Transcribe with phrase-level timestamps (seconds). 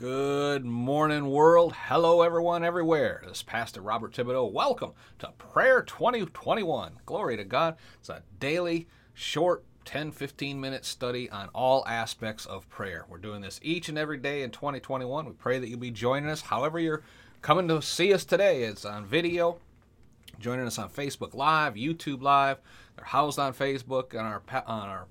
[0.00, 1.74] Good morning, world.
[1.74, 3.20] Hello, everyone, everywhere.
[3.22, 4.50] This is Pastor Robert Thibodeau.
[4.50, 7.00] Welcome to Prayer 2021.
[7.04, 7.76] Glory to God.
[7.98, 13.04] It's a daily, short, 10 15 minute study on all aspects of prayer.
[13.10, 15.26] We're doing this each and every day in 2021.
[15.26, 16.40] We pray that you'll be joining us.
[16.40, 17.02] However, you're
[17.42, 19.58] coming to see us today, it's on video,
[20.38, 22.56] joining us on Facebook Live, YouTube Live.
[22.96, 25.06] They're housed on Facebook on our on our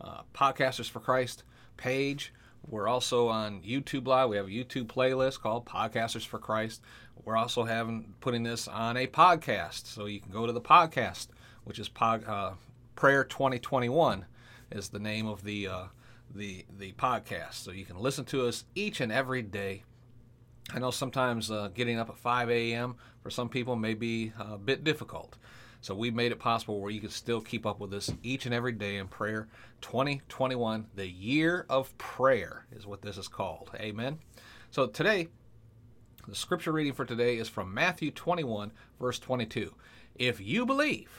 [0.00, 1.44] uh, Podcasters for Christ
[1.76, 2.32] page.
[2.68, 4.28] We're also on YouTube Live.
[4.28, 6.82] We have a YouTube playlist called Podcasters for Christ.
[7.24, 11.28] We're also having putting this on a podcast, so you can go to the podcast,
[11.64, 12.52] which is pod, uh,
[12.94, 14.24] Prayer 2021,
[14.70, 15.84] is the name of the uh,
[16.34, 17.54] the the podcast.
[17.54, 19.84] So you can listen to us each and every day.
[20.72, 22.94] I know sometimes uh, getting up at 5 a.m.
[23.22, 25.36] for some people may be a bit difficult.
[25.80, 28.54] So we made it possible where you can still keep up with us each and
[28.54, 29.48] every day in prayer.
[29.80, 33.70] 2021, the year of prayer is what this is called.
[33.76, 34.18] Amen.
[34.70, 35.28] So today,
[36.28, 39.74] the scripture reading for today is from Matthew 21, verse 22.
[40.16, 41.10] If you believe,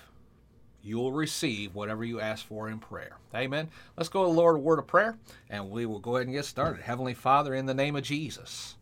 [0.84, 3.18] you will receive whatever you ask for in prayer.
[3.34, 3.70] Amen.
[3.98, 5.18] Let's go to the Lord, word of prayer,
[5.50, 6.82] and we will go ahead and get started.
[6.82, 8.76] Heavenly Father, in the name of Jesus,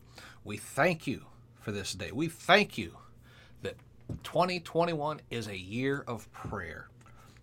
[0.43, 1.25] we thank you
[1.59, 2.11] for this day.
[2.11, 2.97] We thank you
[3.61, 3.75] that
[4.23, 6.89] 2021 is a year of prayer.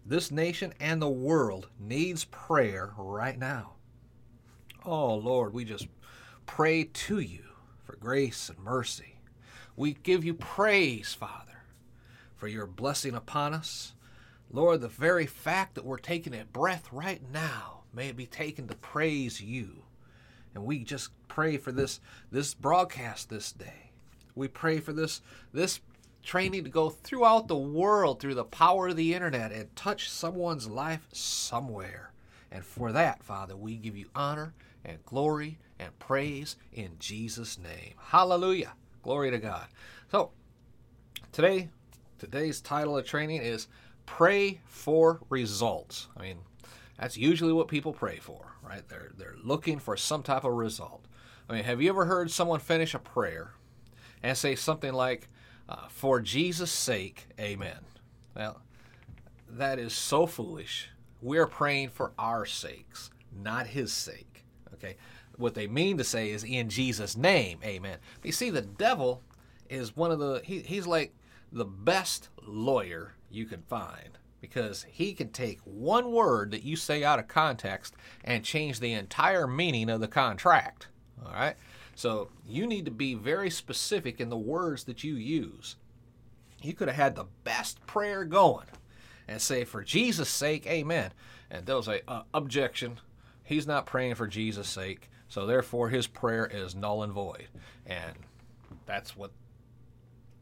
[0.04, 3.74] This nation and the world needs prayer right now.
[4.84, 5.88] Oh, Lord, we just
[6.46, 7.44] pray to you
[7.84, 9.18] for grace and mercy.
[9.76, 11.64] We give you praise, Father,
[12.36, 13.94] for your blessing upon us.
[14.50, 18.68] Lord, the very fact that we're taking a breath right now, may it be taken
[18.68, 19.82] to praise you.
[20.54, 23.90] And we just pray for this this broadcast this day.
[24.34, 25.20] We pray for this
[25.52, 25.80] this
[26.26, 30.66] training to go throughout the world through the power of the internet and touch someone's
[30.66, 32.10] life somewhere.
[32.50, 34.52] And for that, Father, we give you honor
[34.84, 37.94] and glory and praise in Jesus' name.
[37.98, 38.72] Hallelujah.
[39.02, 39.66] Glory to God.
[40.10, 40.32] So,
[41.30, 41.68] today,
[42.18, 43.68] today's title of training is
[44.04, 46.08] Pray for Results.
[46.16, 46.38] I mean,
[46.98, 48.86] that's usually what people pray for, right?
[48.88, 51.04] They're, they're looking for some type of result.
[51.48, 53.52] I mean, have you ever heard someone finish a prayer
[54.24, 55.28] and say something like,
[55.68, 57.78] uh, for Jesus' sake, amen.
[58.34, 58.60] Well,
[59.50, 60.90] that is so foolish.
[61.22, 64.44] We're praying for our sakes, not his sake.
[64.74, 64.96] Okay?
[65.36, 67.98] What they mean to say is in Jesus' name, amen.
[68.20, 69.22] But you see, the devil
[69.68, 71.14] is one of the, he, he's like
[71.52, 77.02] the best lawyer you can find because he can take one word that you say
[77.02, 77.94] out of context
[78.24, 80.88] and change the entire meaning of the contract.
[81.24, 81.56] All right?
[81.96, 85.76] So you need to be very specific in the words that you use.
[86.62, 88.66] You could have had the best prayer going
[89.26, 91.12] and say, for Jesus' sake, amen.
[91.50, 93.00] And they'll say, uh, objection.
[93.42, 95.08] He's not praying for Jesus' sake.
[95.28, 97.48] So therefore, his prayer is null and void.
[97.86, 98.12] And
[98.84, 99.30] that's what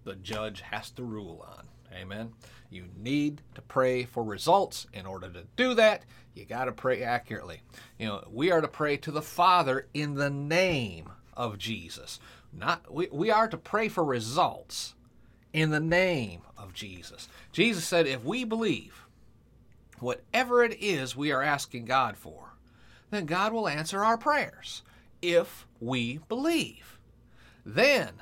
[0.03, 1.67] the judge has to rule on.
[1.95, 2.33] Amen.
[2.69, 4.89] You need to pray for results.
[4.93, 6.03] In order to do that,
[6.35, 7.63] you got to pray accurately.
[7.97, 12.21] You know, we are to pray to the Father in the name of Jesus.
[12.53, 14.95] Not we, we are to pray for results
[15.53, 17.29] in the name of Jesus.
[17.53, 19.07] Jesus said if we believe
[20.01, 22.55] whatever it is we are asking God for,
[23.11, 24.83] then God will answer our prayers
[25.23, 26.99] if we believe.
[27.65, 28.15] Then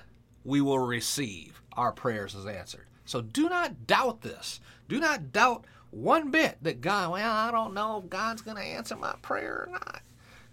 [0.44, 2.86] we will receive our prayers as answered.
[3.04, 4.60] So do not doubt this.
[4.88, 8.62] Do not doubt one bit that God, well, I don't know if God's going to
[8.62, 10.02] answer my prayer or not.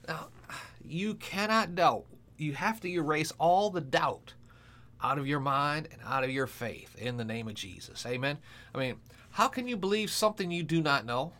[0.08, 0.28] Now,
[0.86, 2.06] you cannot doubt
[2.40, 4.34] you have to erase all the doubt
[5.02, 8.06] out of your mind and out of your faith in the name of Jesus.
[8.06, 8.38] Amen.
[8.74, 8.96] I mean,
[9.32, 11.34] how can you believe something you do not know?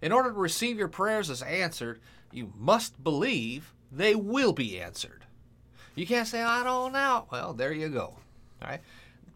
[0.00, 2.00] In order to receive your prayers as answered,
[2.32, 5.24] you must believe they will be answered.
[5.94, 7.26] You can't say, I don't know.
[7.30, 8.16] Well, there you go.
[8.62, 8.80] All right.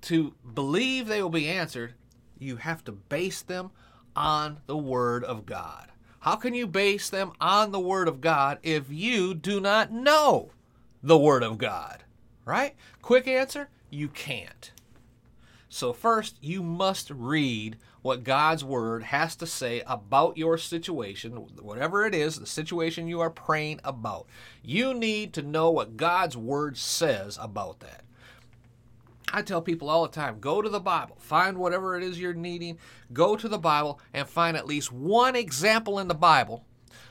[0.02, 1.94] To believe they will be answered,
[2.38, 3.70] you have to base them
[4.14, 5.92] on the Word of God.
[6.20, 10.50] How can you base them on the Word of God if you do not know
[11.02, 12.04] the Word of God?
[12.44, 12.74] Right?
[13.02, 14.72] Quick answer you can't.
[15.68, 22.06] So, first, you must read what God's Word has to say about your situation, whatever
[22.06, 24.26] it is, the situation you are praying about.
[24.62, 28.04] You need to know what God's Word says about that.
[29.36, 32.32] I tell people all the time go to the Bible, find whatever it is you're
[32.32, 32.78] needing,
[33.12, 36.64] go to the Bible and find at least one example in the Bible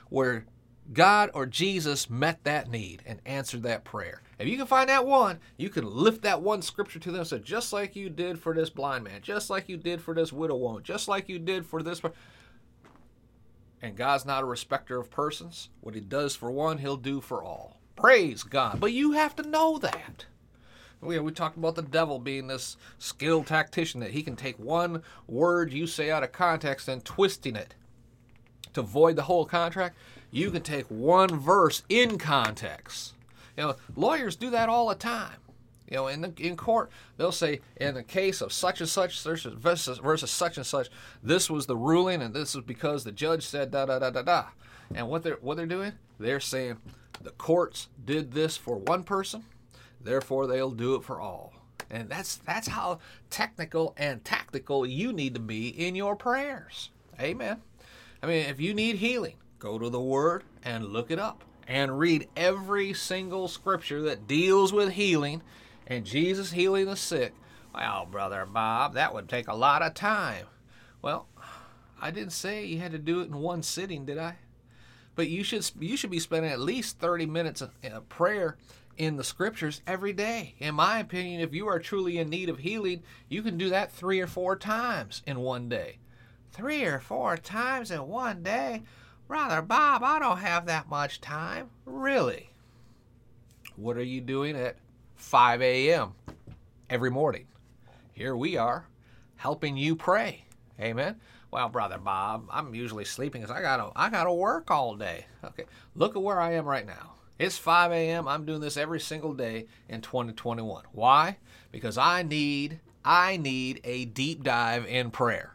[0.09, 0.47] where
[0.91, 4.23] God or Jesus met that need and answered that prayer.
[4.39, 7.27] If you can find that one, you can lift that one scripture to them and
[7.27, 10.33] say, just like you did for this blind man, just like you did for this
[10.33, 12.01] widow woman, just like you did for this.
[13.83, 15.69] And God's not a respecter of persons.
[15.81, 17.79] What He does for one, He'll do for all.
[17.95, 18.79] Praise God.
[18.79, 20.25] But you have to know that.
[21.05, 24.57] Oh, we, we talked about the devil being this skilled tactician that he can take
[24.57, 27.75] one word you say out of context and twisting it
[28.73, 29.97] to void the whole contract.
[30.31, 33.13] You can take one verse in context.
[33.55, 35.37] You know, lawyers do that all the time.
[35.89, 39.21] You know, in the, in court, they'll say, in the case of such and such
[39.21, 40.89] versus, versus such and such,
[41.21, 44.23] this was the ruling, and this is because the judge said da da da da
[44.23, 44.45] da.
[44.95, 46.77] And what they're what they're doing, they're saying
[47.21, 49.43] the courts did this for one person,
[50.05, 51.53] therefore they'll do it for all.
[51.89, 52.99] And that's that's how
[53.29, 56.89] technical and tactical you need to be in your prayers.
[57.19, 57.61] Amen.
[58.23, 61.99] I mean, if you need healing, go to the Word and look it up and
[61.99, 65.41] read every single scripture that deals with healing
[65.87, 67.33] and Jesus healing the sick.
[67.73, 70.45] Well, Brother Bob, that would take a lot of time.
[71.01, 71.27] Well,
[72.01, 74.35] I didn't say you had to do it in one sitting, did I?
[75.15, 78.57] But you should you should be spending at least 30 minutes of, of prayer
[78.97, 80.55] in the scriptures every day.
[80.59, 83.91] In my opinion, if you are truly in need of healing, you can do that
[83.91, 85.99] 3 or 4 times in one day.
[86.51, 88.83] 3 or 4 times in one day?
[89.27, 91.69] Brother Bob, I don't have that much time.
[91.85, 92.51] Really?
[93.75, 94.77] What are you doing at
[95.15, 96.13] 5 a.m.
[96.89, 97.47] every morning?
[98.13, 98.87] Here we are,
[99.35, 100.45] helping you pray.
[100.79, 101.19] Amen.
[101.51, 105.25] Well, brother Bob, I'm usually sleeping because I gotta I gotta work all day.
[105.43, 105.65] Okay,
[105.95, 107.14] look at where I am right now.
[107.37, 108.27] It's 5 a.m.
[108.27, 110.85] I'm doing this every single day in 2021.
[110.93, 111.37] Why?
[111.71, 115.53] Because I need I need a deep dive in prayer.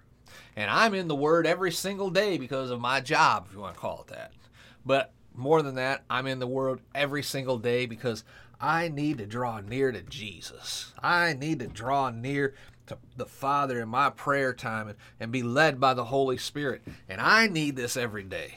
[0.54, 3.74] And I'm in the Word every single day because of my job, if you want
[3.74, 4.32] to call it that.
[4.86, 8.24] But more than that, I'm in the Word every single day because
[8.60, 10.92] I need to draw near to Jesus.
[11.02, 12.54] I need to draw near
[12.86, 16.82] to the Father in my prayer time and, and be led by the Holy Spirit.
[17.08, 18.56] And I need this every day.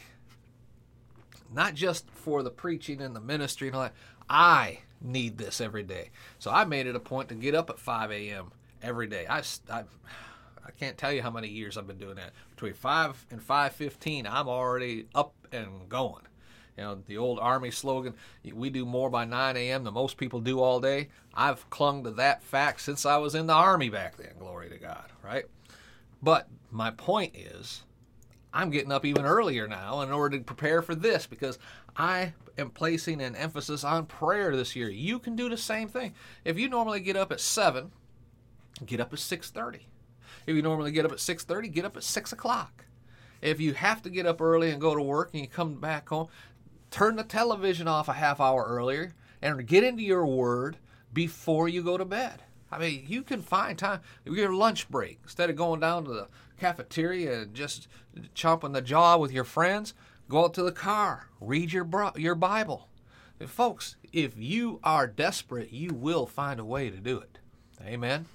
[1.53, 3.93] Not just for the preaching and the ministry and all that.
[4.29, 6.09] I need this every day.
[6.39, 8.51] So I made it a point to get up at 5 a.m.
[8.81, 9.25] every day.
[9.27, 9.83] I, I
[10.65, 12.31] I can't tell you how many years I've been doing that.
[12.51, 16.23] Between five and five fifteen, I'm already up and going.
[16.77, 18.15] You know, the old Army slogan,
[18.51, 19.83] we do more by 9 a.m.
[19.83, 21.09] than most people do all day.
[21.31, 24.79] I've clung to that fact since I was in the Army back then, glory to
[24.79, 25.45] God, right?
[26.23, 27.83] But my point is,
[28.53, 31.57] I'm getting up even earlier now in order to prepare for this because
[31.97, 34.89] I am placing an emphasis on prayer this year.
[34.89, 36.13] You can do the same thing.
[36.45, 37.91] If you normally get up at 7,
[38.85, 39.79] get up at 6.30.
[40.45, 42.85] If you normally get up at 6:30, get up at 6 o'clock.
[43.41, 46.09] If you have to get up early and go to work and you come back
[46.09, 46.27] home,
[46.91, 50.77] turn the television off a half hour earlier and get into your word
[51.13, 52.43] before you go to bed.
[52.71, 56.27] I mean, you can find time your lunch break instead of going down to the
[56.59, 57.87] cafeteria just
[58.35, 59.93] chomping the jaw with your friends.
[60.29, 62.89] Go out to the car, read your your Bible.
[63.39, 67.39] And folks, if you are desperate, you will find a way to do it.
[67.85, 68.25] Amen.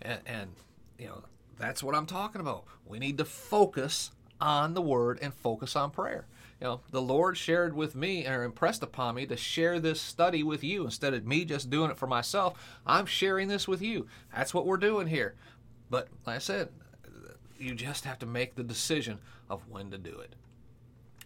[0.00, 0.50] And, and
[0.98, 1.24] you know
[1.58, 2.64] that's what I'm talking about.
[2.86, 6.26] We need to focus on the word and focus on prayer.
[6.60, 10.42] You know, the Lord shared with me or impressed upon me to share this study
[10.42, 12.78] with you instead of me just doing it for myself.
[12.86, 14.06] I'm sharing this with you.
[14.34, 15.34] That's what we're doing here.
[15.90, 16.70] But like I said,
[17.58, 19.18] you just have to make the decision
[19.48, 20.34] of when to do it.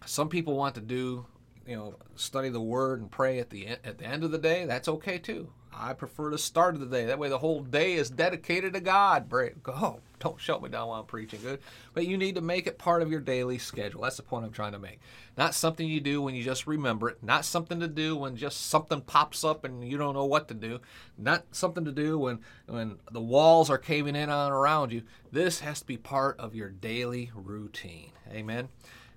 [0.05, 1.25] Some people want to do,
[1.67, 4.65] you know, study the word and pray at the at the end of the day.
[4.65, 5.51] That's okay too.
[5.73, 7.05] I prefer to start of the day.
[7.05, 9.29] That way the whole day is dedicated to God.
[9.63, 10.01] Go.
[10.19, 11.59] Don't shut me down while I'm preaching good.
[11.93, 14.01] But you need to make it part of your daily schedule.
[14.01, 14.99] That's the point I'm trying to make.
[15.37, 17.23] Not something you do when you just remember it.
[17.23, 20.53] Not something to do when just something pops up and you don't know what to
[20.53, 20.79] do.
[21.17, 25.03] Not something to do when, when the walls are caving in on around you.
[25.31, 28.11] This has to be part of your daily routine.
[28.31, 28.69] Amen.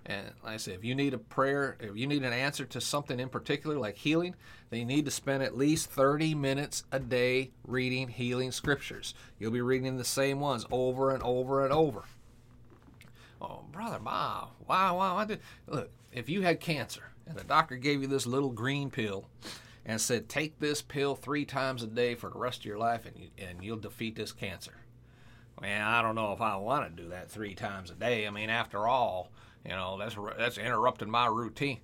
[0.07, 2.81] And like I say, if you need a prayer, if you need an answer to
[2.81, 4.35] something in particular, like healing,
[4.69, 9.15] then you need to spend at least 30 minutes a day reading healing scriptures.
[9.39, 12.03] You'll be reading the same ones over and over and over.
[13.41, 15.25] Oh, brother, ma, why, why, why?
[15.25, 19.27] Did, look, if you had cancer and the doctor gave you this little green pill
[19.87, 23.07] and said, take this pill three times a day for the rest of your life
[23.07, 24.75] and, you, and you'll defeat this cancer.
[25.61, 28.27] Man, I don't know if I want to do that three times a day.
[28.27, 29.31] I mean, after all,
[29.64, 31.80] you know, that's that's interrupting my routine.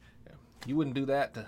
[0.66, 1.46] You wouldn't do that to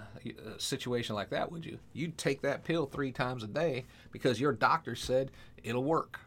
[0.57, 1.79] a situation like that, would you?
[1.93, 5.31] You'd take that pill three times a day because your doctor said
[5.63, 6.21] it'll work.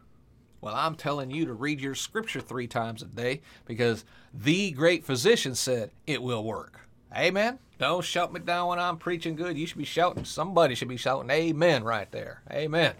[0.60, 5.04] Well, I'm telling you to read your scripture three times a day because the great
[5.04, 6.80] physician said it will work.
[7.14, 7.58] Amen.
[7.78, 9.58] Don't shout me down when I'm preaching good.
[9.58, 10.24] You should be shouting.
[10.24, 12.42] Somebody should be shouting amen right there.
[12.50, 12.94] Amen.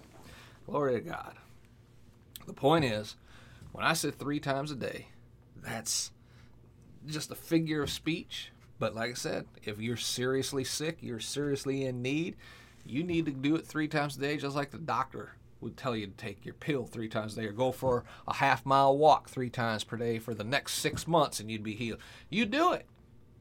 [0.66, 1.34] Glory to God.
[2.46, 3.16] The point is,
[3.72, 5.08] when I said three times a day,
[5.56, 6.12] that's
[7.06, 8.50] just a figure of speech.
[8.78, 12.36] But like I said, if you're seriously sick, you're seriously in need,
[12.84, 15.96] you need to do it three times a day, just like the doctor would tell
[15.96, 18.96] you to take your pill three times a day or go for a half mile
[18.96, 21.98] walk three times per day for the next six months and you'd be healed.
[22.28, 22.86] You do it.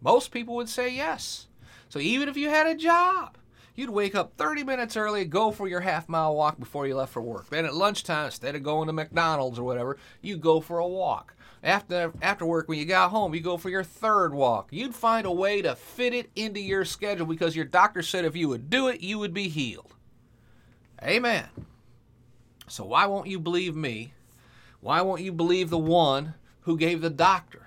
[0.01, 1.47] Most people would say yes.
[1.89, 3.37] So even if you had a job,
[3.75, 7.13] you'd wake up 30 minutes early, go for your half mile walk before you left
[7.13, 7.49] for work.
[7.49, 11.35] Then at lunchtime, instead of going to McDonald's or whatever, you go for a walk.
[11.65, 14.67] After after work, when you got home, you go for your third walk.
[14.69, 18.35] You'd find a way to fit it into your schedule because your doctor said if
[18.35, 19.95] you would do it, you would be healed.
[21.01, 21.45] Amen.
[22.67, 24.13] So why won't you believe me?
[24.79, 27.65] Why won't you believe the one who gave the doctor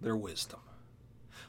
[0.00, 0.60] their wisdom?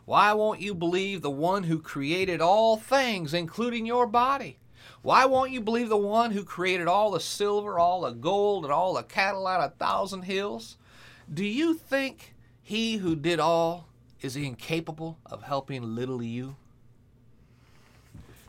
[0.05, 4.57] Why won't you believe the one who created all things, including your body?
[5.03, 8.73] Why won't you believe the one who created all the silver, all the gold, and
[8.73, 10.77] all the cattle out of thousand hills?
[11.31, 13.87] Do you think he who did all
[14.21, 16.55] is incapable of helping little you?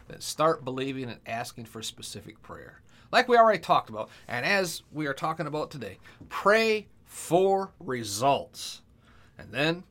[0.07, 2.81] Then start believing and asking for specific prayer.
[3.11, 8.83] Like we already talked about, and as we are talking about today, pray for results.
[9.39, 9.85] And then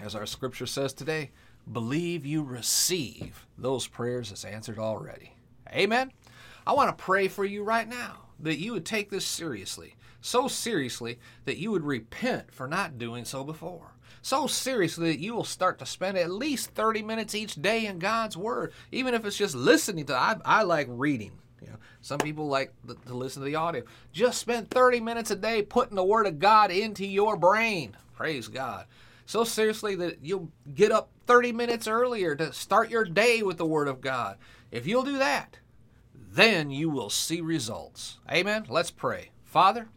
[0.00, 1.30] as our scripture says today,
[1.70, 5.34] believe you receive those prayers as answered already.
[5.70, 6.12] Amen.
[6.66, 10.48] I want to pray for you right now that you would take this seriously, so
[10.48, 13.92] seriously that you would repent for not doing so before.
[14.22, 17.98] So seriously that you will start to spend at least 30 minutes each day in
[17.98, 20.14] God's Word, even if it's just listening to.
[20.14, 21.32] I, I like reading.
[21.60, 23.82] You know, some people like to listen to the audio.
[24.12, 27.94] Just spend 30 minutes a day putting the Word of God into your brain.
[28.14, 28.86] Praise God
[29.26, 33.66] so seriously that you'll get up 30 minutes earlier to start your day with the
[33.66, 34.36] Word of God.
[34.70, 35.58] If you'll do that,
[36.14, 38.18] then you will see results.
[38.30, 38.66] Amen.
[38.68, 39.30] Let's pray.
[39.44, 39.88] Father,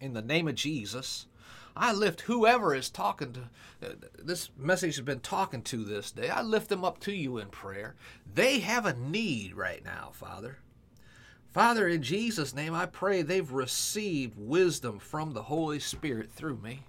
[0.00, 1.26] in the name of Jesus,
[1.76, 3.40] I lift whoever is talking to
[3.84, 6.30] uh, this message has been talking to this day.
[6.30, 7.94] I lift them up to you in prayer.
[8.32, 10.58] They have a need right now, Father.
[11.52, 16.80] Father, in Jesus' name, I pray they've received wisdom from the Holy Spirit through me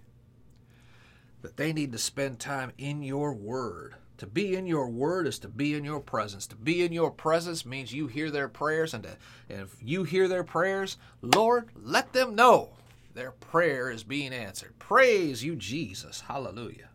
[1.42, 3.96] that they need to spend time in your word.
[4.18, 6.48] To be in your word is to be in your presence.
[6.48, 9.18] To be in your presence means you hear their prayers, and, to,
[9.50, 12.72] and if you hear their prayers, Lord, let them know
[13.16, 14.78] their prayer is being answered.
[14.78, 16.22] Praise you, Jesus.
[16.22, 16.90] Hallelujah.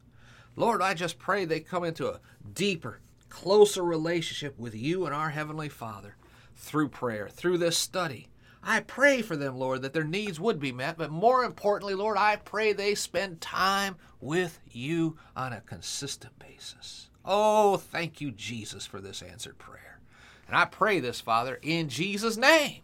[0.55, 2.21] Lord, I just pray they come into a
[2.53, 3.01] deeper,
[3.31, 6.17] closer relationship with you and our Heavenly Father
[6.55, 8.29] through prayer, through this study.
[8.63, 12.19] I pray for them, Lord, that their needs would be met, but more importantly, Lord,
[12.19, 17.09] I pray they spend time with you on a consistent basis.
[17.25, 20.01] Oh, thank you, Jesus, for this answered prayer.
[20.47, 22.83] And I pray this, Father, in Jesus' name.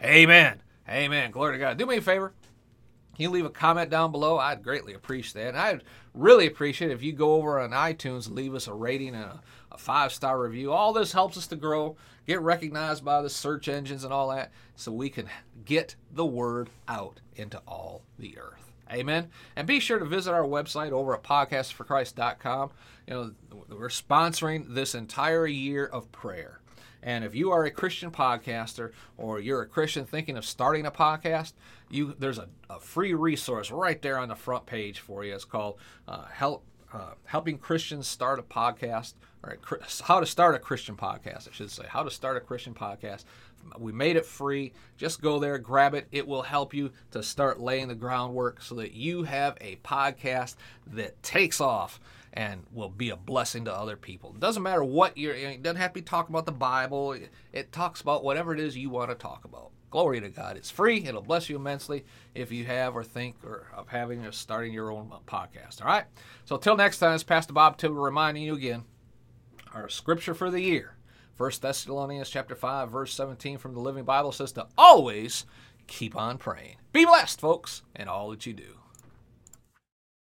[0.00, 0.62] Amen.
[0.88, 1.32] Amen.
[1.32, 1.78] Glory to God.
[1.78, 2.32] Do me a favor.
[3.20, 4.38] Can you leave a comment down below?
[4.38, 5.48] I'd greatly appreciate that.
[5.50, 5.82] And I'd
[6.14, 9.76] really appreciate if you go over on iTunes leave us a rating and a, a
[9.76, 10.72] five star review.
[10.72, 14.52] All this helps us to grow, get recognized by the search engines and all that,
[14.74, 15.26] so we can
[15.66, 18.72] get the word out into all the earth.
[18.90, 19.28] Amen.
[19.54, 22.70] And be sure to visit our website over at podcastforchrist.com.
[23.06, 23.32] You know,
[23.68, 26.59] we're sponsoring this entire year of prayer.
[27.02, 30.90] And if you are a Christian podcaster or you're a Christian thinking of starting a
[30.90, 31.54] podcast,
[31.88, 35.34] you there's a, a free resource right there on the front page for you.
[35.34, 39.58] It's called uh, Help uh, Helping Christians Start a Podcast, or
[40.04, 41.84] How to Start a Christian Podcast, I should say.
[41.88, 43.24] How to Start a Christian Podcast.
[43.78, 44.72] We made it free.
[44.96, 46.08] Just go there, grab it.
[46.10, 50.56] It will help you to start laying the groundwork so that you have a podcast
[50.88, 52.00] that takes off
[52.32, 54.32] and will be a blessing to other people.
[54.34, 57.16] It doesn't matter what you're, it doesn't have to be talking about the Bible.
[57.52, 59.70] It talks about whatever it is you want to talk about.
[59.90, 60.56] Glory to God.
[60.56, 61.04] It's free.
[61.04, 64.92] It'll bless you immensely if you have or think or of having or starting your
[64.92, 65.82] own podcast.
[65.82, 66.04] All right.
[66.44, 68.84] So until next time, it's Pastor Bob Thibodeau reminding you again
[69.74, 70.96] our scripture for the year.
[71.36, 75.44] 1 Thessalonians chapter 5 verse 17 from the Living Bible says to always
[75.86, 76.76] keep on praying.
[76.92, 78.79] Be blessed, folks, in all that you do.